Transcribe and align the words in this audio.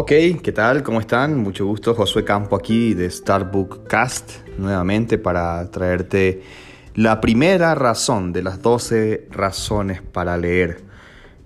Ok, 0.00 0.12
¿qué 0.44 0.52
tal? 0.52 0.84
¿Cómo 0.84 1.00
están? 1.00 1.36
Mucho 1.38 1.66
gusto, 1.66 1.92
Josué 1.92 2.24
Campo 2.24 2.54
aquí 2.54 2.94
de 2.94 3.10
Starbook 3.10 3.88
Cast, 3.88 4.46
nuevamente 4.56 5.18
para 5.18 5.68
traerte 5.72 6.40
la 6.94 7.20
primera 7.20 7.74
razón 7.74 8.32
de 8.32 8.44
las 8.44 8.62
12 8.62 9.26
razones 9.32 10.00
para 10.00 10.36
leer. 10.36 10.82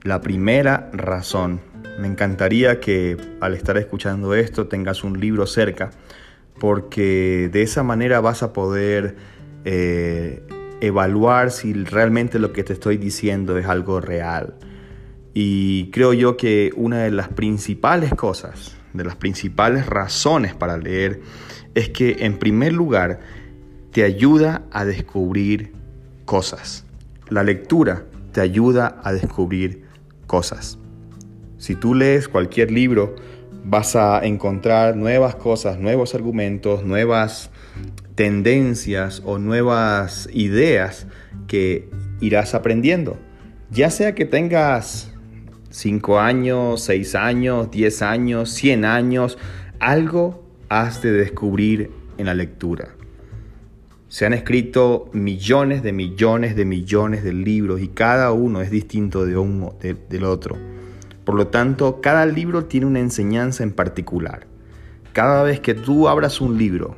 La 0.02 0.20
primera 0.20 0.90
razón. 0.92 1.62
Me 1.98 2.06
encantaría 2.06 2.78
que 2.78 3.16
al 3.40 3.54
estar 3.54 3.78
escuchando 3.78 4.34
esto 4.34 4.68
tengas 4.68 5.02
un 5.02 5.18
libro 5.18 5.46
cerca, 5.46 5.88
porque 6.60 7.48
de 7.50 7.62
esa 7.62 7.82
manera 7.82 8.20
vas 8.20 8.42
a 8.42 8.52
poder 8.52 9.16
eh, 9.64 10.42
evaluar 10.82 11.52
si 11.52 11.72
realmente 11.72 12.38
lo 12.38 12.52
que 12.52 12.64
te 12.64 12.74
estoy 12.74 12.98
diciendo 12.98 13.56
es 13.56 13.64
algo 13.64 14.02
real. 14.02 14.56
Y 15.34 15.90
creo 15.90 16.12
yo 16.12 16.36
que 16.36 16.72
una 16.76 17.04
de 17.04 17.10
las 17.10 17.28
principales 17.28 18.14
cosas, 18.14 18.76
de 18.92 19.04
las 19.04 19.16
principales 19.16 19.86
razones 19.86 20.54
para 20.54 20.76
leer, 20.76 21.20
es 21.74 21.88
que 21.88 22.16
en 22.20 22.38
primer 22.38 22.72
lugar 22.72 23.20
te 23.92 24.04
ayuda 24.04 24.64
a 24.72 24.84
descubrir 24.84 25.72
cosas. 26.24 26.84
La 27.28 27.42
lectura 27.42 28.04
te 28.32 28.40
ayuda 28.40 29.00
a 29.02 29.12
descubrir 29.12 29.84
cosas. 30.26 30.78
Si 31.58 31.74
tú 31.74 31.94
lees 31.94 32.28
cualquier 32.28 32.70
libro, 32.70 33.14
vas 33.64 33.96
a 33.96 34.24
encontrar 34.24 34.96
nuevas 34.96 35.36
cosas, 35.36 35.78
nuevos 35.78 36.14
argumentos, 36.14 36.84
nuevas 36.84 37.50
tendencias 38.14 39.22
o 39.24 39.38
nuevas 39.38 40.28
ideas 40.32 41.06
que 41.46 41.88
irás 42.20 42.54
aprendiendo. 42.54 43.16
Ya 43.70 43.90
sea 43.90 44.14
que 44.14 44.24
tengas 44.24 45.11
5 45.72 46.20
años, 46.20 46.82
6 46.82 47.14
años, 47.14 47.70
10 47.70 48.02
años, 48.02 48.50
100 48.50 48.84
años, 48.84 49.38
algo 49.80 50.44
has 50.68 51.02
de 51.02 51.12
descubrir 51.12 51.90
en 52.18 52.26
la 52.26 52.34
lectura. 52.34 52.90
Se 54.08 54.26
han 54.26 54.34
escrito 54.34 55.08
millones 55.14 55.82
de 55.82 55.94
millones 55.94 56.54
de 56.54 56.66
millones 56.66 57.24
de 57.24 57.32
libros 57.32 57.80
y 57.80 57.88
cada 57.88 58.30
uno 58.32 58.60
es 58.60 58.70
distinto 58.70 59.24
de 59.24 59.38
uno 59.38 59.74
del 59.80 60.24
otro. 60.24 60.58
Por 61.24 61.36
lo 61.36 61.46
tanto, 61.46 62.02
cada 62.02 62.26
libro 62.26 62.66
tiene 62.66 62.84
una 62.84 63.00
enseñanza 63.00 63.62
en 63.62 63.72
particular. 63.72 64.46
Cada 65.14 65.42
vez 65.42 65.60
que 65.60 65.72
tú 65.72 66.08
abras 66.08 66.42
un 66.42 66.58
libro, 66.58 66.96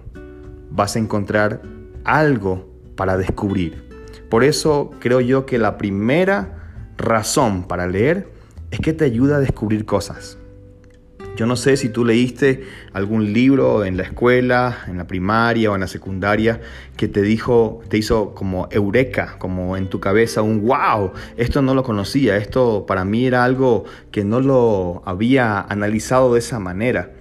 vas 0.71 0.97
a 0.97 0.99
encontrar 0.99 1.63
algo 2.03 2.69
para 2.97 3.17
descubrir. 3.17 3.85
Por 4.29 4.43
eso 4.43 4.91
creo 4.99 5.21
yo 5.21 5.47
que 5.47 5.59
la 5.59 5.79
primera 5.79 6.59
razón 6.97 7.63
para 7.69 7.87
leer 7.87 8.34
es 8.75 8.81
que 8.81 8.93
te 8.93 9.05
ayuda 9.05 9.37
a 9.37 9.41
descubrir 9.41 9.85
cosas. 9.85 10.37
Yo 11.37 11.47
no 11.47 11.55
sé 11.55 11.77
si 11.77 11.89
tú 11.89 12.05
leíste 12.05 12.65
algún 12.93 13.33
libro 13.33 13.85
en 13.85 13.97
la 13.97 14.03
escuela, 14.03 14.79
en 14.89 14.99
la 14.99 15.07
primaria 15.07 15.71
o 15.71 15.75
en 15.75 15.81
la 15.81 15.87
secundaria 15.87 16.61
que 16.97 17.07
te 17.07 17.23
dijo, 17.23 17.81
te 17.89 17.99
hizo 17.99 18.35
como 18.35 18.67
eureka, 18.73 19.37
como 19.39 19.77
en 19.77 19.89
tu 19.89 20.01
cabeza 20.01 20.43
un 20.43 20.63
wow, 20.63 21.13
esto 21.37 21.63
no 21.63 21.75
lo 21.75 21.85
conocía, 21.85 22.37
esto 22.37 22.85
para 22.87 23.05
mí 23.05 23.27
era 23.27 23.45
algo 23.45 23.85
que 24.11 24.25
no 24.25 24.41
lo 24.41 25.03
había 25.07 25.61
analizado 25.61 26.35
de 26.35 26.41
esa 26.41 26.59
manera. 26.59 27.13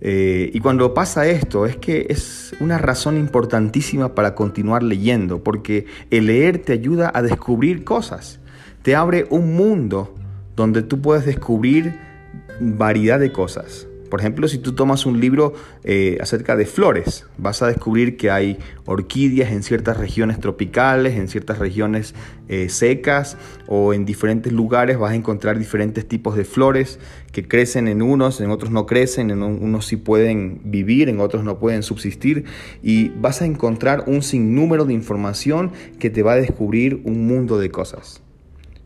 Eh, 0.00 0.50
y 0.52 0.60
cuando 0.60 0.94
pasa 0.94 1.26
esto 1.26 1.66
es 1.66 1.76
que 1.76 2.06
es 2.08 2.54
una 2.60 2.78
razón 2.78 3.16
importantísima 3.16 4.14
para 4.14 4.36
continuar 4.36 4.84
leyendo, 4.84 5.42
porque 5.42 5.86
el 6.10 6.26
leer 6.26 6.58
te 6.58 6.72
ayuda 6.72 7.10
a 7.12 7.22
descubrir 7.22 7.82
cosas, 7.82 8.38
te 8.82 8.94
abre 8.94 9.26
un 9.30 9.54
mundo 9.54 10.14
donde 10.56 10.82
tú 10.82 11.00
puedes 11.00 11.24
descubrir 11.26 11.98
variedad 12.60 13.18
de 13.18 13.32
cosas. 13.32 13.86
Por 14.14 14.20
ejemplo, 14.20 14.46
si 14.46 14.58
tú 14.58 14.74
tomas 14.74 15.06
un 15.06 15.18
libro 15.18 15.54
eh, 15.82 16.18
acerca 16.20 16.54
de 16.54 16.66
flores, 16.66 17.26
vas 17.36 17.62
a 17.62 17.66
descubrir 17.66 18.16
que 18.16 18.30
hay 18.30 18.58
orquídeas 18.84 19.50
en 19.50 19.64
ciertas 19.64 19.96
regiones 19.96 20.38
tropicales, 20.38 21.14
en 21.14 21.26
ciertas 21.26 21.58
regiones 21.58 22.14
eh, 22.48 22.68
secas 22.68 23.36
o 23.66 23.92
en 23.92 24.04
diferentes 24.04 24.52
lugares 24.52 25.00
vas 25.00 25.10
a 25.10 25.14
encontrar 25.16 25.58
diferentes 25.58 26.06
tipos 26.06 26.36
de 26.36 26.44
flores 26.44 27.00
que 27.32 27.48
crecen 27.48 27.88
en 27.88 28.02
unos, 28.02 28.40
en 28.40 28.52
otros 28.52 28.70
no 28.70 28.86
crecen, 28.86 29.32
en 29.32 29.42
unos 29.42 29.86
sí 29.86 29.96
pueden 29.96 30.60
vivir, 30.64 31.08
en 31.08 31.18
otros 31.18 31.42
no 31.42 31.58
pueden 31.58 31.82
subsistir 31.82 32.44
y 32.84 33.08
vas 33.20 33.42
a 33.42 33.46
encontrar 33.46 34.04
un 34.06 34.22
sinnúmero 34.22 34.84
de 34.84 34.92
información 34.92 35.72
que 35.98 36.10
te 36.10 36.22
va 36.22 36.34
a 36.34 36.36
descubrir 36.36 37.00
un 37.04 37.26
mundo 37.26 37.58
de 37.58 37.70
cosas. 37.70 38.22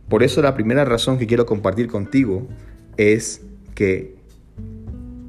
Por 0.09 0.23
eso 0.23 0.41
la 0.43 0.55
primera 0.55 0.85
razón 0.85 1.19
que 1.19 1.27
quiero 1.27 1.47
compartir 1.47 1.89
contigo 1.89 2.49
es 2.97 3.43
que 3.75 4.17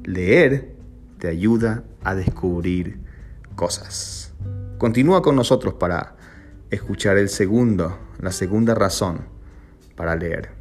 leer 0.04 0.74
te 1.18 1.28
ayuda 1.28 1.84
a 2.02 2.14
descubrir 2.14 2.98
cosas. 3.54 4.32
Continúa 4.78 5.20
con 5.20 5.36
nosotros 5.36 5.74
para 5.74 6.16
escuchar 6.70 7.18
el 7.18 7.28
segundo, 7.28 7.98
la 8.20 8.32
segunda 8.32 8.74
razón 8.74 9.20
para 9.96 10.16
leer. 10.16 10.59